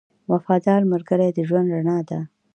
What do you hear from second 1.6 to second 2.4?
رڼا ده.